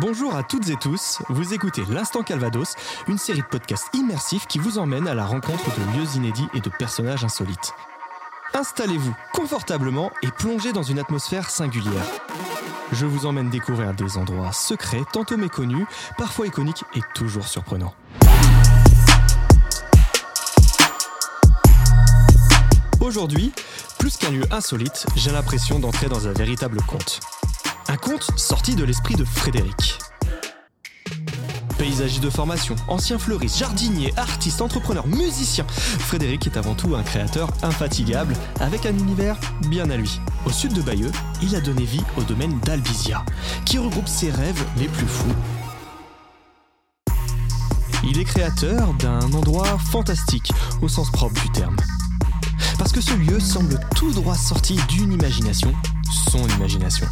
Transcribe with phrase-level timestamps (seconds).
[0.00, 2.76] Bonjour à toutes et tous, vous écoutez L'Instant Calvados,
[3.08, 6.60] une série de podcasts immersifs qui vous emmène à la rencontre de lieux inédits et
[6.60, 7.72] de personnages insolites.
[8.54, 12.04] Installez-vous confortablement et plongez dans une atmosphère singulière.
[12.92, 15.86] Je vous emmène découvrir des endroits secrets, tantôt méconnus,
[16.16, 17.94] parfois iconiques et toujours surprenants.
[23.00, 23.52] Aujourd'hui,
[23.98, 27.18] plus qu'un lieu insolite, j'ai l'impression d'entrer dans un véritable conte.
[27.90, 29.98] Un conte sorti de l'esprit de Frédéric.
[31.78, 37.48] Paysagiste de formation, ancien fleuriste, jardinier, artiste, entrepreneur, musicien, Frédéric est avant tout un créateur
[37.62, 39.38] infatigable avec un univers
[39.70, 40.20] bien à lui.
[40.44, 43.24] Au sud de Bayeux, il a donné vie au domaine d'Albizia,
[43.64, 45.34] qui regroupe ses rêves les plus fous.
[48.04, 51.76] Il est créateur d'un endroit fantastique au sens propre du terme.
[52.78, 55.72] Parce que ce lieu semble tout droit sorti d'une imagination,
[56.30, 57.06] son imagination.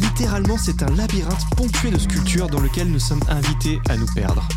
[0.00, 4.48] Littéralement, c'est un labyrinthe ponctué de sculptures dans lequel nous sommes invités à nous perdre.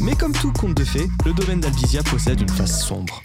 [0.00, 3.22] Mais comme tout conte de fées, le domaine d'Albizia possède une face sombre.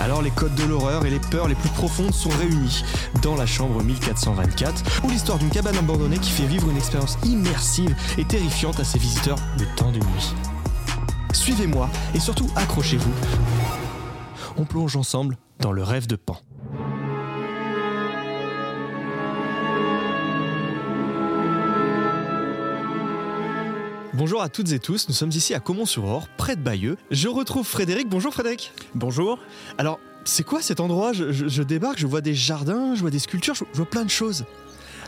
[0.00, 2.82] Alors les codes de l'horreur et les peurs les plus profondes sont réunis
[3.20, 7.94] dans la chambre 1424, où l'histoire d'une cabane abandonnée qui fait vivre une expérience immersive
[8.16, 10.34] et terrifiante à ses visiteurs le temps d'une nuit.
[11.32, 13.12] Suivez-moi et surtout accrochez-vous.
[14.56, 16.40] On plonge ensemble dans le rêve de Pan.
[24.18, 26.96] Bonjour à toutes et tous, nous sommes ici à Comont-sur-Or, près de Bayeux.
[27.12, 28.08] Je retrouve Frédéric.
[28.08, 28.72] Bonjour Frédéric.
[28.94, 29.38] Bonjour.
[29.78, 31.12] Alors, c'est quoi cet endroit?
[31.12, 33.86] Je, je- je débarque, je vois des jardins, je vois des sculptures, je, je vois
[33.88, 34.44] plein de choses.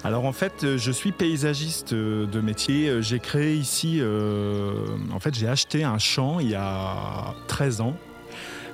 [0.05, 2.89] Alors en fait, euh, je suis paysagiste euh, de métier.
[2.89, 7.81] Euh, J'ai créé ici, euh, en fait, j'ai acheté un champ il y a 13
[7.83, 7.97] ans.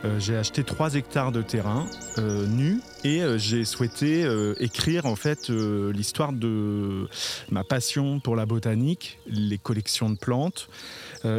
[0.05, 1.87] Euh, j'ai acheté 3 hectares de terrain
[2.19, 7.09] euh, nu et euh, j'ai souhaité euh, écrire en fait euh, l'histoire de
[7.51, 10.69] ma passion pour la botanique, les collections de plantes.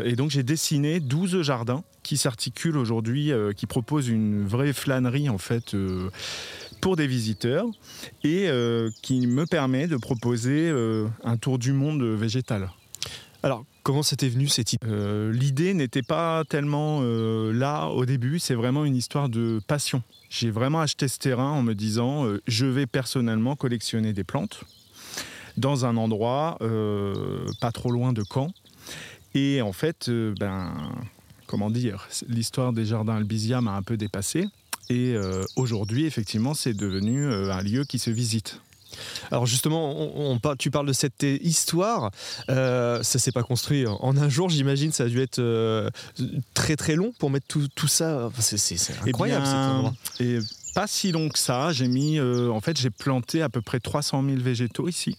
[0.03, 5.37] Et donc j'ai dessiné 12 jardins qui s'articulent aujourd'hui, qui proposent une vraie flânerie en
[5.37, 5.77] fait
[6.81, 7.67] pour des visiteurs
[8.25, 8.49] et
[9.01, 10.69] qui me permet de proposer
[11.23, 12.69] un tour du monde végétal.
[13.43, 14.87] Alors, comment c'était venu cette idée?
[14.87, 20.01] Euh, L'idée n'était pas tellement euh, là au début, c'est vraiment une histoire de passion.
[20.29, 24.63] J'ai vraiment acheté ce terrain en me disant euh, je vais personnellement collectionner des plantes
[25.55, 26.59] dans un endroit
[27.61, 28.51] pas trop loin de Caen.
[29.33, 30.07] Et en fait,
[30.39, 30.71] ben,
[31.47, 34.45] comment dire, l'histoire des jardins Albizia m'a un peu dépassé.
[34.91, 35.15] Et
[35.55, 38.61] aujourd'hui, effectivement, c'est devenu un lieu qui se visite.
[39.31, 42.11] Alors justement, on, on par- tu parles de cette histoire.
[42.49, 44.91] Euh, ça s'est pas construit en- un jour, j'imagine.
[44.91, 45.89] Ça a dû être euh,
[46.53, 48.27] très très long pour mettre tout, tout ça.
[48.27, 48.57] Enfin, c'est-
[49.05, 50.21] Eh incroyable bien, cet.
[50.21, 50.39] Et
[50.73, 51.71] pas si long que ça.
[51.71, 55.17] J'ai mis, euh, en fait, j'ai planté à peu près 300 000 végétaux ici.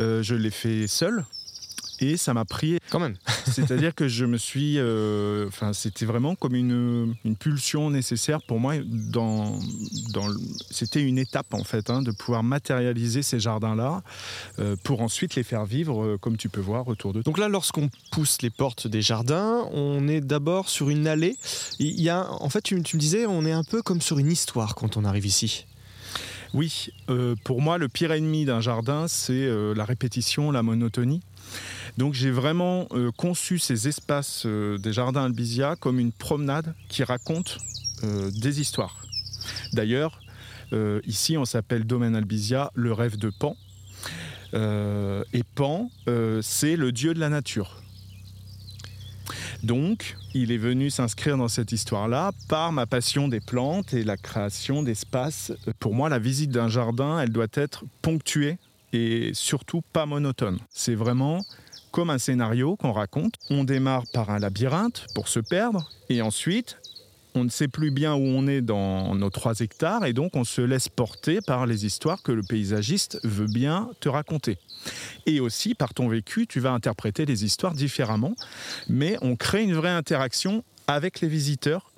[0.00, 1.24] Euh, je l'ai fait seul.
[2.04, 3.16] Et ça m'a pris, Quand même.
[3.46, 8.60] c'est-à-dire que je me suis, euh, enfin, c'était vraiment comme une, une pulsion nécessaire pour
[8.60, 8.74] moi.
[8.84, 9.58] Dans,
[10.70, 14.02] c'était une étape en fait, hein, de pouvoir matérialiser ces jardins-là
[14.58, 17.30] euh, pour ensuite les faire vivre, euh, comme tu peux voir autour de toi.
[17.30, 21.36] Donc là, lorsqu'on pousse les portes des jardins, on est d'abord sur une allée.
[21.78, 24.18] Il y a, en fait, tu, tu me disais, on est un peu comme sur
[24.18, 25.64] une histoire quand on arrive ici.
[26.54, 31.20] Oui, euh, pour moi, le pire ennemi d'un jardin, c'est euh, la répétition, la monotonie.
[31.96, 37.04] Donc j'ai vraiment euh, conçu ces espaces euh, des jardins Albizia comme une promenade qui
[37.04, 37.58] raconte
[38.02, 39.00] euh, des histoires.
[39.72, 40.20] D'ailleurs,
[41.06, 43.56] ici, on s'appelle Domaine Albizia, le rêve de Pan.
[44.54, 45.88] Et Pan,
[46.42, 47.80] c'est le dieu de la nature.
[49.62, 54.16] Donc, il est venu s'inscrire dans cette histoire-là par ma passion des plantes et la
[54.16, 55.52] création d'espaces.
[55.78, 58.58] Pour moi, la visite d'un jardin, elle doit être ponctuée
[58.92, 60.58] et surtout pas monotone.
[60.70, 61.44] C'est vraiment
[61.94, 63.34] comme un scénario qu'on raconte.
[63.50, 66.76] On démarre par un labyrinthe pour se perdre et ensuite,
[67.36, 70.42] on ne sait plus bien où on est dans nos trois hectares et donc on
[70.42, 74.58] se laisse porter par les histoires que le paysagiste veut bien te raconter.
[75.26, 78.34] Et aussi, par ton vécu, tu vas interpréter les histoires différemment,
[78.88, 81.92] mais on crée une vraie interaction avec les visiteurs,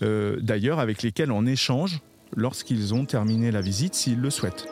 [0.00, 2.00] euh, d'ailleurs avec lesquels on échange
[2.34, 4.66] lorsqu'ils ont terminé la visite, s'ils le souhaitent.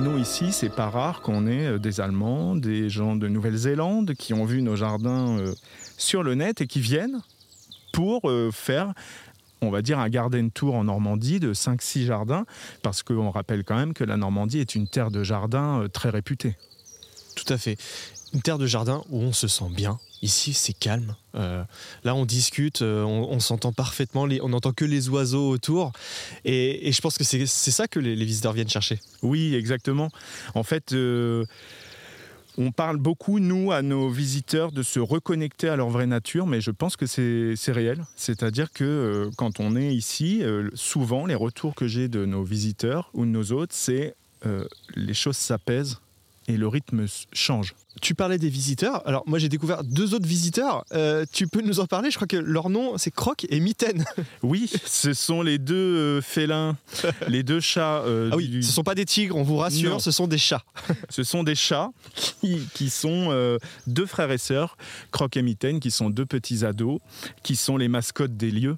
[0.00, 4.32] Nous ici, c'est pas rare qu'on ait euh, des Allemands, des gens de Nouvelle-Zélande qui
[4.32, 5.54] ont vu nos jardins euh,
[5.98, 7.20] sur le net et qui viennent
[7.92, 8.94] pour euh, faire
[9.62, 12.46] on va dire, un garden tour en Normandie de 5-6 jardins,
[12.82, 16.10] parce qu'on rappelle quand même que la Normandie est une terre de jardin euh, très
[16.10, 16.56] réputée.
[17.36, 17.76] Tout à fait.
[18.32, 19.98] Une terre de jardin où on se sent bien.
[20.22, 21.16] Ici, c'est calme.
[21.34, 21.64] Euh,
[22.04, 25.92] là, on discute, euh, on, s'entend parfaitement, on n'entend que les oiseaux autour.
[26.44, 29.00] Et, je pense que c'est ça que les, visiteurs viennent chercher.
[29.22, 30.10] Oui, exactement.
[30.54, 30.94] En fait,
[32.58, 36.60] on parle beaucoup, nous, à nos visiteurs, de se reconnecter à leur vraie nature, mais
[36.60, 38.04] je pense que c'est réel.
[38.16, 42.42] C'est-à-dire que euh, quand on est ici, euh, souvent, les retours que j'ai de nos
[42.42, 44.14] visiteurs ou de nos hôtes, c'est
[44.46, 46.00] euh, les choses s'apaisent
[46.50, 47.74] et le rythme change.
[48.00, 49.06] Tu parlais des visiteurs.
[49.06, 50.84] Alors moi j'ai découvert deux autres visiteurs.
[50.92, 52.10] Euh, tu peux nous en parler?
[52.10, 54.04] Je crois que leur nom c'est Croc et Mitaine.
[54.42, 56.76] Oui, ce sont les deux euh, félins,
[57.28, 58.02] les deux chats.
[58.06, 60.38] Euh, ah oui, ce ce sont pas des tigres, on vous rassure, ce sont des
[60.38, 60.64] chats.
[61.10, 61.90] ce sont des chats
[62.40, 64.76] qui, sont deux frères et sœurs,
[65.10, 67.00] Croc et Mitaine, qui sont deux petits ados,
[67.42, 68.76] qui sont les mascottes des lieux.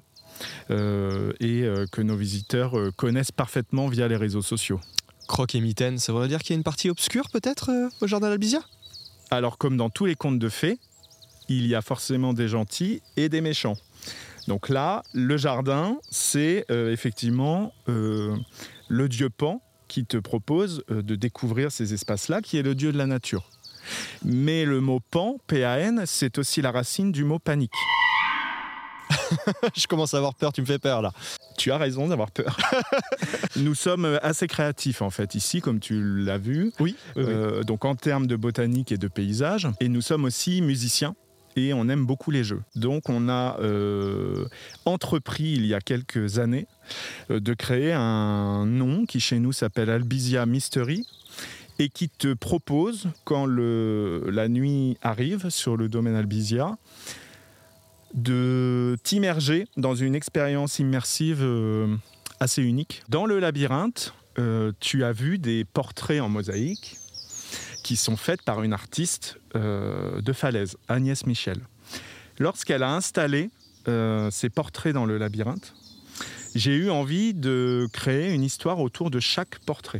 [0.69, 4.79] et que nos visiteurs connaissent parfaitement via les réseaux sociaux.
[5.27, 7.71] Croc et Mitaine, ça veut dire qu'il y a une partie obscure peut-être
[8.01, 8.61] au jardin d'Albizia?
[9.31, 10.79] Alors comme dans tous les contes de fées,
[11.49, 13.75] il y a forcément des gentils et des méchants.
[14.47, 18.35] Donc là, le jardin, c'est euh, effectivement euh,
[18.89, 22.91] le dieu Pan qui te propose euh, de découvrir ces espaces-là, qui est le dieu
[22.91, 23.49] de la nature.
[24.23, 27.73] Mais le mot Pan, P-A-N, c'est aussi la racine du mot panique.
[29.75, 31.11] je commence à avoir peur, tu me fais peur là.
[31.57, 32.57] Tu as raison d'avoir peur.
[33.55, 36.71] nous sommes assez créatifs en fait ici, comme tu l'as vu.
[36.79, 36.95] Oui.
[37.17, 39.67] Euh, donc en termes de botanique et de paysage.
[39.79, 41.15] Et nous sommes aussi musiciens
[41.55, 42.61] et on aime beaucoup les jeux.
[42.75, 44.45] Donc on a euh,
[44.85, 46.67] entrepris il y a quelques années
[47.29, 51.05] euh, de créer un nom qui chez nous s'appelle Albizia Mystery
[51.79, 56.77] et qui te propose, quand le, la nuit arrive sur le domaine Albizia,
[58.13, 61.95] de t'immerger dans une expérience immersive euh,
[62.39, 63.03] assez unique.
[63.09, 66.97] Dans le labyrinthe, euh, tu as vu des portraits en mosaïque
[67.83, 71.59] qui sont faits par une artiste euh, de falaise, Agnès Michel.
[72.39, 73.49] Lorsqu'elle a installé
[74.31, 75.73] ces portraits dans le labyrinthe,
[76.55, 79.99] j'ai eu envie de créer une histoire autour de chaque portrait.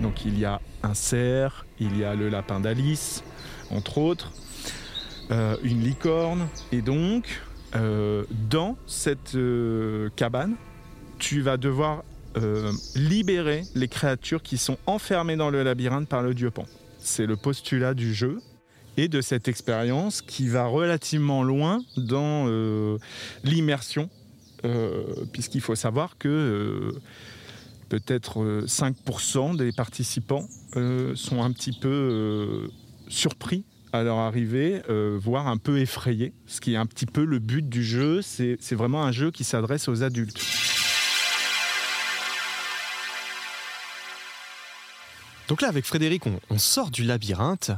[0.00, 3.22] Donc il y a un cerf, il y a le lapin d'Alice,
[3.70, 4.32] entre autres,
[5.30, 6.48] euh, une licorne.
[6.72, 7.42] Et donc,
[7.74, 10.54] euh, dans cette euh, cabane,
[11.18, 12.04] tu vas devoir
[12.94, 16.66] libérer les créatures qui sont enfermées dans le labyrinthe par le dieu Pan.
[17.00, 18.38] C'est le postulat du jeu
[18.96, 22.46] et de cette expérience qui va relativement loin dans
[23.42, 24.08] l'immersion,
[25.32, 26.94] puisqu'il faut savoir que
[27.88, 30.46] peut-être 5% euh, des participants
[30.76, 32.68] euh, sont un petit peu euh,
[33.08, 34.82] surpris à leur arrivée,
[35.16, 38.20] voire un peu effrayés, ce qui est un petit peu le but du jeu.
[38.20, 40.38] C'est vraiment un jeu qui s'adresse aux adultes.
[45.48, 47.70] Donc là, avec Frédéric, on, sort du labyrinthe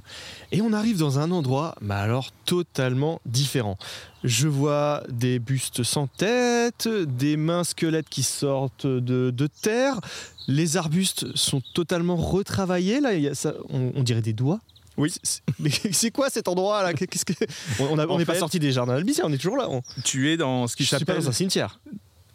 [0.50, 3.78] et on arrive dans un endroit, mais alors totalement différent.
[4.24, 10.00] Je vois des bustes sans tête, des mains squelettes qui sortent de, terre.
[10.48, 13.00] Les arbustes sont totalement retravaillés.
[13.00, 13.10] Là,
[13.68, 14.60] on, dirait des doigts.
[14.96, 15.14] Oui.
[15.60, 16.92] Mais c'est quoi cet endroit là?
[17.78, 19.68] On n'est pas sorti des jardins d'Albicia, on est toujours là.
[20.02, 21.18] Tu es dans ce qui s'appelle.
[21.18, 21.78] dans un cimetière.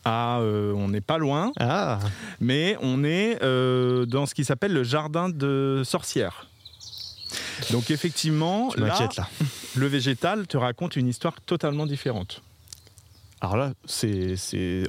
[0.05, 1.51] Ah, euh, on n'est pas loin.
[1.59, 1.99] Ah.
[2.39, 6.47] Mais on est euh, dans ce qui s'appelle le jardin de sorcières.
[7.71, 9.09] Donc effectivement, là,
[9.75, 12.43] le végétal te raconte une histoire totalement différente.
[13.41, 14.35] Alors là, c'est,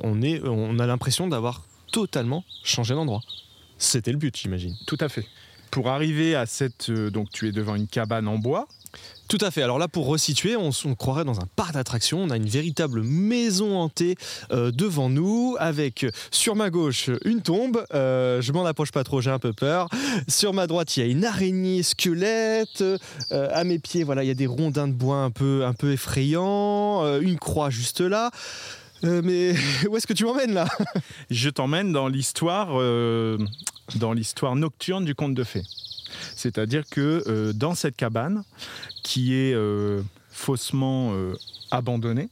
[0.02, 3.23] on, est, on a l'impression d'avoir totalement changé d'endroit.
[3.78, 4.75] C'était le but, j'imagine.
[4.87, 5.26] Tout à fait.
[5.70, 6.90] Pour arriver à cette...
[6.90, 8.68] Euh, donc tu es devant une cabane en bois
[9.29, 9.62] tout à fait.
[9.62, 12.23] Alors là, pour resituer, on, croirait dans un parc d'attractions.
[12.23, 14.15] On a une véritable maison hantée
[14.53, 17.85] euh, devant nous, avec sur ma gauche une tombe.
[17.93, 19.88] Euh, je m'en approche pas trop, j'ai un peu peur.
[20.29, 22.83] Sur ma droite, il y a une araignée squelette.
[22.83, 25.75] Euh, à mes pieds, voilà, il y a des rondins de bois un peu, un
[25.75, 27.19] peu effrayants.
[27.19, 28.31] une croix juste là.
[29.03, 29.55] mais
[29.91, 30.69] où est-ce que tu m'emmènes là?
[31.31, 32.69] Je t'emmène dans l'histoire,
[33.97, 35.65] dans l'histoire nocturne du conte de fées.
[36.47, 38.45] C'est-à-dire que euh, dans cette cabane,
[39.03, 40.00] qui est euh,
[40.31, 41.35] faussement euh,
[41.73, 42.29] abandonnée,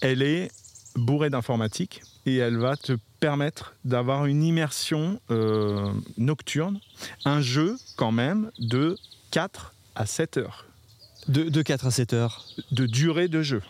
[0.00, 0.48] elle est
[0.94, 5.20] bourrée d'informatique et elle va te permettre d'avoir une immersion
[6.18, 6.78] nocturne,
[7.24, 8.96] un jeu quand même de
[9.32, 10.66] 4 à 7 heures.
[11.26, 13.60] De, de 4 à 7 heures De durée de jeu.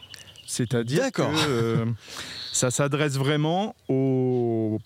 [0.46, 1.22] C'est-à-dire que
[2.52, 4.80] Ça s'adresse vraiment aux,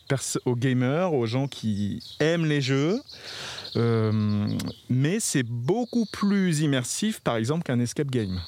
[0.45, 3.01] aux gamers, aux gens qui aiment les jeux.
[3.77, 4.49] Euh,
[4.89, 8.41] mais c'est beaucoup plus immersif, par exemple, qu'un escape game.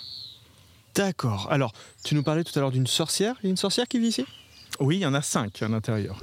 [0.94, 1.48] D'accord.
[1.50, 1.72] Alors,
[2.04, 3.36] tu nous parlais tout à l'heure d'une sorcière.
[3.42, 4.24] Il y a une sorcière qui vit ici?
[4.80, 6.22] Oui, il y en a cinq à l'intérieur.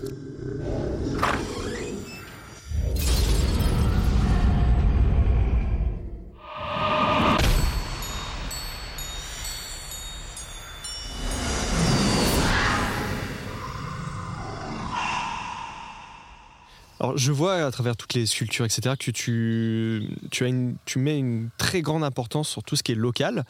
[17.03, 22.01] Alors, je vois à travers toutes les sculptures, etc., que tu, mets une très grande
[22.01, 23.43] importance sur tout ce qui est local.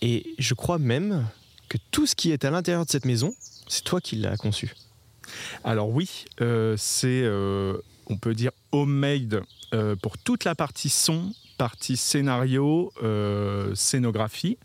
[0.00, 1.26] Et je crois même
[1.68, 3.34] que tout ce qui est à l'intérieur de cette maison,
[3.68, 4.74] c'est toi qui l'as conçu.
[5.62, 9.42] Alors oui, euh, c'est, euh, on peut dire, homemade
[9.74, 12.94] euh, pour toute la partie son, partie scénario,
[13.74, 14.56] scénographie,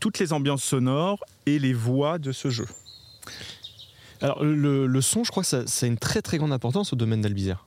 [0.00, 2.66] toutes les ambiances sonores et les voix de ce jeu.
[4.24, 7.20] Alors le, son, je crois que ça, a une très très grande importance au domaine
[7.20, 7.66] d'Albizère.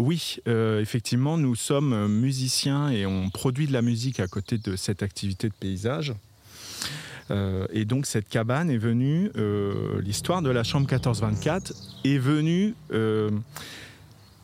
[0.00, 4.74] Oui, euh, effectivement, nous sommes musiciens et on produit de la musique à côté de
[4.74, 6.12] cette activité de paysage.
[7.30, 12.74] Euh, et donc cette cabane est venue, euh, l'histoire de la chambre 1424 est venue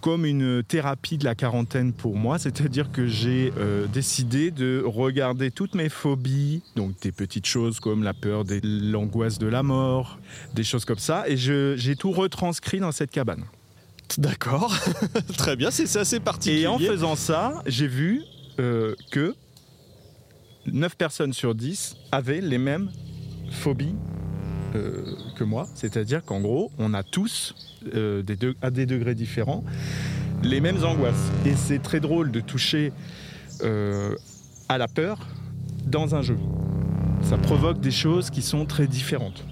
[0.01, 5.51] comme une thérapie de la quarantaine pour moi, c'est-à-dire que j'ai euh, décidé de regarder
[5.51, 10.19] toutes mes phobies, donc des petites choses comme la peur, l'angoisse de la mort,
[10.55, 13.45] des choses comme ça, et j'ai tout retranscrit dans cette cabane.
[14.17, 14.75] D'accord,
[15.37, 16.63] très bien, c'est assez particulier.
[16.63, 18.23] Et en faisant ça, j'ai vu
[18.59, 19.35] euh, que
[20.67, 22.91] 9 personnes sur 10 avaient les mêmes
[23.51, 23.95] phobies
[24.79, 27.55] euh, que moi, c'est-à-dire qu'en gros, on a tous,
[27.95, 28.23] euh,
[28.63, 29.65] à des degrés différents,
[30.43, 31.31] les mêmes angoisses.
[31.45, 32.93] Et c'est très drôle de toucher
[33.63, 34.15] euh,
[34.69, 35.27] à la peur
[35.85, 36.37] dans un jeu.
[37.23, 39.45] Ça provoque des choses qui sont très différentes.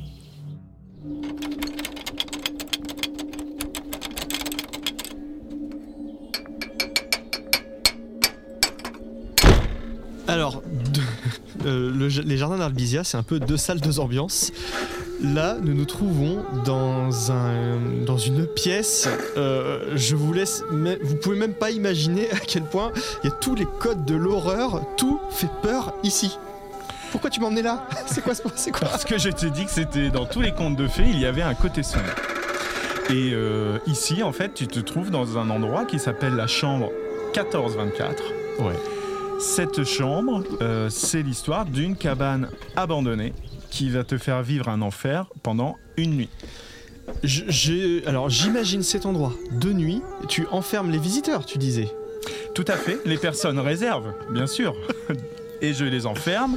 [10.29, 10.63] Alors,
[11.65, 14.53] les jardins d'Albizia, c'est un peu deux salles, deux ambiances.
[15.23, 19.09] Là, nous nous trouvons dans, un, dans une pièce.
[19.37, 20.63] Euh, je vous laisse.
[20.71, 22.93] Vous pouvez même pas imaginer à quel point
[23.23, 24.83] il y a tous les codes de l'horreur.
[24.97, 26.39] Tout fait peur ici.
[27.11, 27.87] Pourquoi tu m'emmenais là?
[28.07, 28.89] C'est quoi C'est quoi?
[28.89, 31.27] Parce que je te dis que c'était dans tous les contes de fées, il y
[31.27, 32.05] avait un côté sombre.
[33.09, 36.91] Et euh, ici, en fait, tu te trouves dans un endroit qui s'appelle la chambre
[37.35, 38.23] 1424.
[38.59, 38.75] Ouais.
[39.39, 43.33] Cette chambre, euh, c'est l'histoire d'une cabane abandonnée
[43.77, 46.31] qui va te faire vivre un enfer pendant une nuit.
[48.07, 51.93] alors j'imagine cet endroit de nuit, tu enfermes les visiteurs, tu disais.
[52.55, 54.75] Tout à fait, les personnes réservent, bien sûr.
[55.61, 56.57] Et je les enferme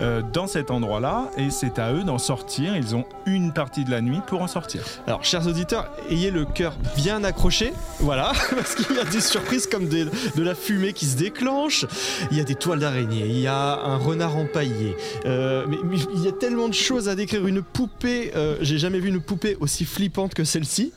[0.00, 2.76] euh, dans cet endroit-là et c'est à eux d'en sortir.
[2.76, 4.82] Ils ont une partie de la nuit pour en sortir.
[5.06, 9.66] Alors, chers auditeurs, ayez le cœur bien accroché, voilà, parce qu'il y a des surprises
[9.66, 10.08] comme de
[10.42, 11.86] la fumée qui se déclenche,
[12.30, 15.66] il y a des toiles d'araignée, il y a un renard empaillé, euh,
[16.14, 17.46] il y a tellement de choses à décrire.
[17.46, 20.92] Une poupée, euh, j'ai jamais vu une poupée aussi flippante que celle-ci.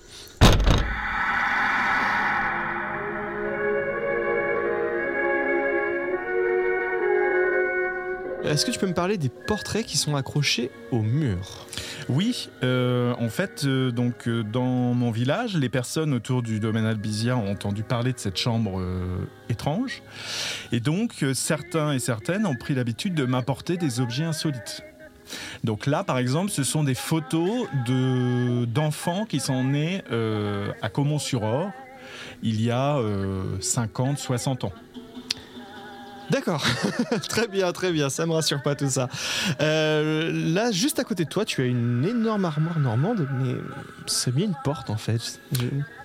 [8.54, 11.66] Est-ce que tu peux me parler des portraits qui sont accrochés au mur?
[12.08, 16.86] Oui, euh, en fait, euh, donc euh, dans mon village, les personnes autour du domaine
[16.86, 18.80] Albizia ont entendu parler de cette chambre
[19.50, 20.04] étrange,
[20.72, 24.84] et donc certains et certaines ont pris l'habitude de m'apporter des objets insolites.
[25.64, 30.04] Donc là, par exemple, ce sont des photos de, d'enfants qui sont nés
[30.84, 31.72] à Comont-sur-Or
[32.44, 33.00] il y a
[33.62, 34.74] 50, 60 ans.
[36.30, 36.66] D'accord,
[37.30, 39.10] très bien, très bien, ça me rassure pas tout ça.
[39.62, 43.56] Euh, là, juste à côté de toi, tu as une énorme armoire normande, mais
[44.08, 45.40] c'est bien une porte en fait.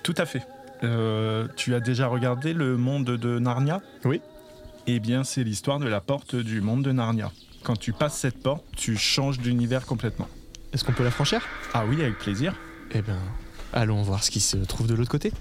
[0.03, 0.47] Tout à fait.
[0.85, 3.81] Euh, tu as déjà regardé le monde de Narnia?
[4.05, 4.21] Oui.
[4.87, 7.31] Eh bien, c'est l'histoire de la porte du monde de Narnia.
[7.63, 10.29] Quand tu passes cette porte, tu changes d'univers complètement.
[10.73, 11.43] Est-ce qu'on peut la franchir?
[11.75, 12.55] Ah oui, avec plaisir.
[12.93, 13.19] Eh bien,
[13.73, 15.33] allons voir ce qui se trouve de l'autre côté.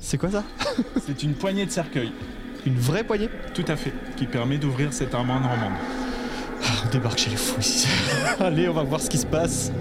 [0.00, 0.44] C'est quoi ça?
[1.06, 2.12] C'est une poignée de cercueil.
[2.64, 5.72] Une vraie poignée Tout à fait, qui permet d'ouvrir cette armoire normande.
[6.64, 7.88] Ah, on débarque chez les fous ici.
[8.40, 9.72] Allez, on va voir ce qui se passe.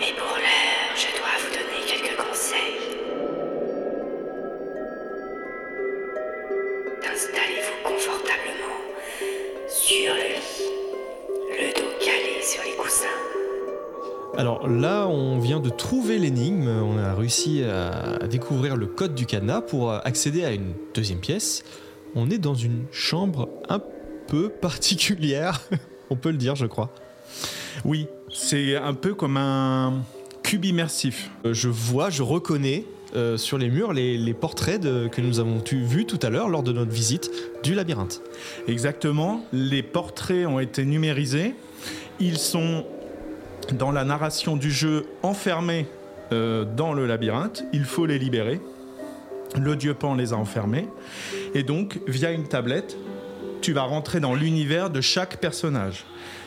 [0.00, 2.80] Mais pour l'heure, je dois vous donner quelques conseils.
[7.04, 8.80] Installez-vous confortablement
[9.68, 10.70] sur le lit,
[11.50, 13.06] le dos calé sur les coussins.
[14.38, 19.26] Alors là, on vient de trouver l'énigme, on a réussi à découvrir le code du
[19.26, 21.62] cadenas pour accéder à une deuxième pièce.
[22.14, 23.82] On est dans une chambre un
[24.28, 25.60] peu particulière,
[26.08, 26.88] on peut le dire je crois.
[27.84, 30.02] Oui, c'est un peu comme un
[30.42, 31.30] cube immersif.
[31.44, 32.84] Euh, Je vois, je reconnais
[33.16, 36.48] euh, sur les murs les, les portraits de- que nous avons vus tout à l'heure
[36.48, 37.30] lors de notre visite
[37.62, 38.22] du labyrinthe.
[38.68, 41.54] Exactement, les portraits ont été numérisés.
[42.20, 42.84] Ils sont
[43.72, 45.86] dans la narration du jeu enfermés
[46.32, 47.64] euh, dans le labyrinthe.
[47.72, 48.60] Il faut les libérer.
[49.58, 50.86] Le dieu Pan les a enfermés.
[51.54, 52.96] Et donc, via une tablette,
[53.60, 56.04] tu vas rentrer dans l'univers de chaque personnage.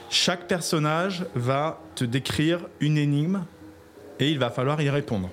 [0.09, 3.45] Chaque personnage va te décrire une énigme
[4.19, 5.29] et il va falloir y répondre.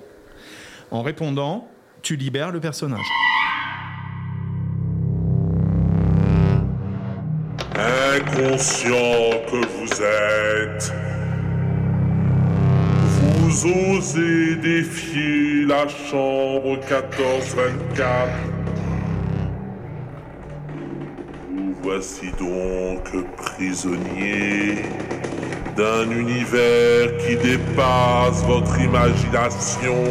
[0.90, 1.68] En répondant,
[2.02, 3.06] tu libères le personnage.
[7.76, 8.90] Inconscient
[9.50, 10.92] que vous êtes,
[13.20, 18.59] vous osez défier la chambre 1424.
[21.82, 23.04] Voici donc
[23.36, 24.84] prisonnier
[25.76, 30.04] d'un univers qui dépasse votre imagination.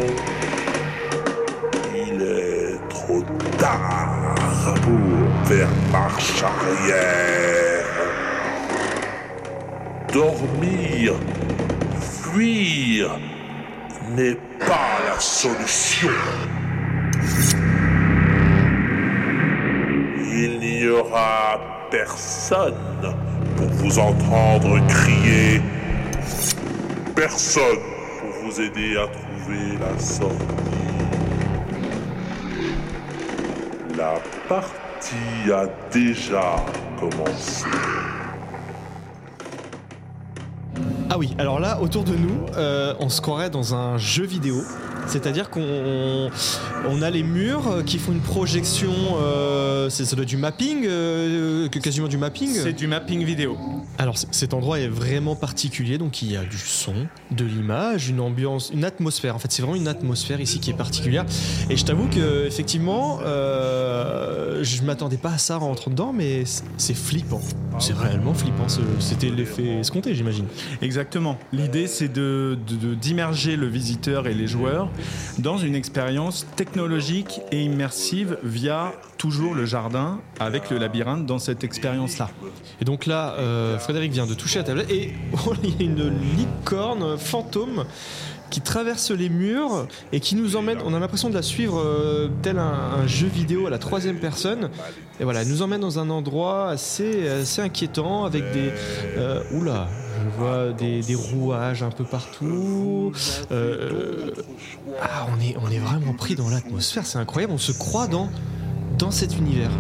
[1.94, 3.24] Il est trop
[3.58, 4.36] tard
[4.84, 7.86] pour faire marche arrière.
[10.12, 11.14] Dormir,
[12.00, 13.20] fuir
[14.16, 16.10] n'est pas la solution.
[21.92, 22.76] Personne
[23.58, 25.62] pour vous entendre crier.
[27.16, 27.80] Personne
[28.20, 30.36] pour vous aider à trouver la sortie.
[33.98, 34.16] La
[34.48, 36.58] partie a déjà
[37.00, 37.66] commencé.
[41.10, 44.62] Ah oui, alors là, autour de nous, euh, on se croirait dans un jeu vidéo.
[45.08, 46.30] C'est-à-dire qu'on
[46.88, 50.86] on a les murs qui font une projection, euh, c'est ça doit être du mapping,
[50.86, 52.50] euh, que quasiment du mapping.
[52.50, 53.58] C'est du mapping vidéo.
[53.98, 58.20] Alors cet endroit est vraiment particulier, donc il y a du son, de l'image, une
[58.20, 59.36] ambiance, une atmosphère.
[59.36, 61.26] En fait, c'est vraiment une atmosphère ici qui est particulière.
[61.70, 66.44] Et je t'avoue que effectivement, euh, je m'attendais pas à ça en rentrant dedans, mais
[66.78, 67.42] c'est flippant.
[67.80, 68.68] C'est réellement flippant.
[69.00, 70.46] C'était l'effet escompté, j'imagine.
[70.82, 71.38] Exactement.
[71.54, 72.58] L'idée, c'est de-
[73.02, 74.90] d'immerger le visiteur et les joueurs
[75.38, 81.64] dans une expérience technologique et immersive via toujours le jardin avec le labyrinthe dans cette
[81.64, 82.32] expérience-là.
[82.82, 85.14] Et donc là, euh, Frédéric vient de toucher la tablette et
[85.46, 87.86] oh, il y a une licorne fantôme
[88.50, 90.80] qui traverse les murs et qui nous emmène.
[90.86, 94.70] On a l'impression de la suivre euh, tel un, jeu vidéo à la troisième personne.
[95.20, 98.72] Et voilà, elle nous emmène dans un endroit assez, assez inquiétant avec des.
[99.18, 99.88] Euh, oula,
[100.24, 103.12] je vois des, des rouages un peu partout.
[103.52, 104.32] Euh,
[105.02, 107.54] ah, on est, on est vraiment pris dans l'atmosphère, c'est incroyable.
[107.54, 108.30] On se croit dans,
[109.00, 109.72] dans cet univers.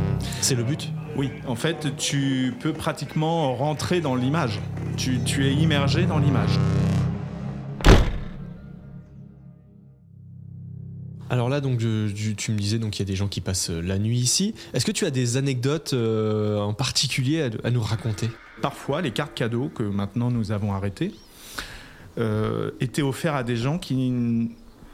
[0.42, 0.90] C'est le but?
[1.18, 4.60] Oui, en fait, tu peux pratiquement rentrer dans l'image.
[4.96, 6.58] Tu, tu es immergé dans l'image.
[11.30, 13.70] Alors là, donc, je- tu me disais donc il y a des gens qui passent
[13.70, 14.56] euh, la nuit ici.
[14.74, 18.30] Est-ce que tu as des anecdotes euh, en particulier à, à nous raconter?
[18.62, 21.14] Parfois, les cartes cadeaux que maintenant nous avons arrêtées
[22.18, 24.50] euh, étaient offertes à des gens qui,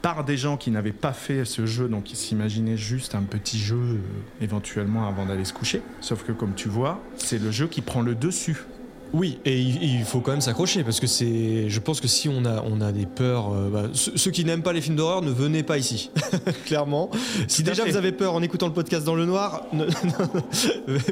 [0.06, 3.58] par des gens qui n'avaient pas fait ce jeu, donc qui s'imaginaient juste un petit
[3.58, 3.98] jeu euh,
[4.40, 5.82] éventuellement avant d'aller se coucher.
[6.00, 8.66] Sauf que comme tu vois, c'est le jeu qui prend le dessus.
[9.12, 11.68] Oui, et il, faut quand même s'accrocher parce que c'est.
[11.68, 14.62] Je pense que si on a, on a des peurs, euh, bah, ceux, qui n'aiment
[14.62, 16.12] pas les films d'horreur ne venez pas ici,
[16.66, 17.10] clairement.
[17.48, 17.90] Si déjà fait.
[17.90, 19.86] vous avez peur en écoutant le podcast dans le noir, ne-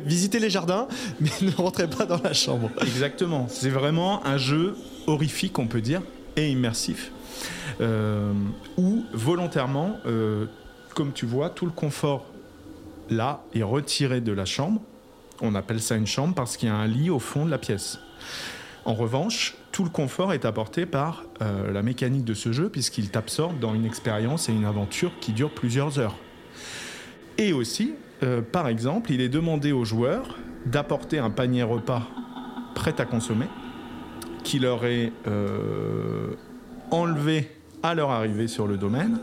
[0.07, 0.87] visitez les jardins,
[1.21, 2.71] mais ne rentrez pas dans la chambre.
[2.81, 3.49] Exactement.
[3.49, 4.77] C'est vraiment un jeu
[5.09, 6.01] horrifique, on peut dire,
[6.37, 7.11] et immersif,
[7.81, 10.47] où volontairement, euh,
[10.95, 12.27] comme tu vois, tout le confort
[13.11, 14.81] là est retiré de la chambre.
[15.41, 17.59] On appelle ça une chambre parce qu'il y a un lit au fond de la
[17.59, 17.99] pièce.
[18.85, 23.11] En revanche, tout le confort est apporté par euh, la mécanique de ce jeu puisqu'il
[23.11, 26.17] t'absorbe dans une expérience et une aventure qui dure plusieurs heures.
[27.39, 32.03] Et aussi, euh, par exemple, il est demandé aux joueurs d'apporter un panier repas
[32.75, 33.49] prêt à consommer
[34.45, 36.35] qui leur est euh,
[36.91, 37.51] enlevé
[37.85, 39.19] à leur arrivée sur le domaine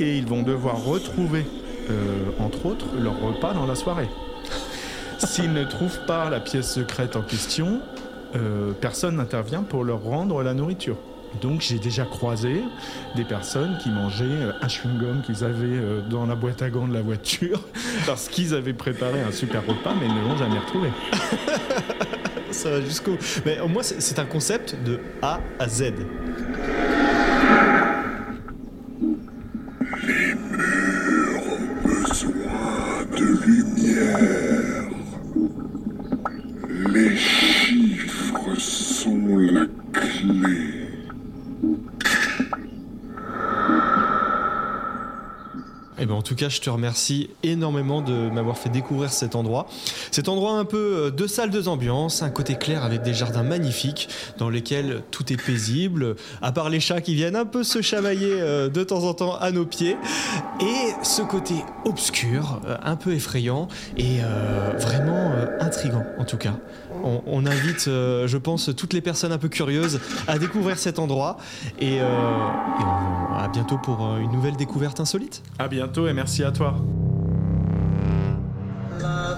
[0.00, 1.46] et ils vont devoir retrouver,
[1.90, 4.08] euh, entre autres, leur repas dans la soirée.
[5.18, 7.80] S'ils ne trouvent pas la pièce secrète en question,
[8.36, 10.96] euh, personne n'intervient pour leur rendre la nourriture.
[11.42, 12.62] Donc j'ai déjà croisé
[13.16, 16.94] des personnes qui mangeaient euh, un chewing-gum qu'ils avaient dans la boîte à gants de
[16.94, 17.60] la voiture
[18.06, 20.88] parce qu'ils avaient préparé un super repas mais ils ne l'ont jamais retrouvé.
[22.50, 23.18] ça va jusqu'au.
[23.44, 25.92] Mais au moins, c'est un concept de A à Z.
[32.14, 34.84] besoin de lumière.
[36.92, 40.84] Les chiffres sont la clé.
[45.98, 49.66] Eh ben, en tout cas, je te remercie énormément de m'avoir fait découvrir cet endroit.
[50.10, 53.42] Cet endroit un peu euh, de salle de ambiance, un côté clair avec des jardins
[53.42, 54.08] magnifiques
[54.38, 58.40] dans lesquels tout est paisible, à part les chats qui viennent un peu se chamailler
[58.40, 59.96] euh, de temps en temps à nos pieds.
[60.60, 64.20] Et ce côté obscur, euh, un peu effrayant et
[64.78, 66.54] vraiment intrigant en tout cas.
[67.04, 70.98] On, on invite, euh, je pense, toutes les personnes un peu curieuses à découvrir cet
[70.98, 71.36] endroit.
[71.78, 75.42] Et, euh, et on- à bientôt pour euh, une nouvelle découverte insolite.
[75.58, 76.74] À bientôt et merci à toi.
[79.00, 79.36] La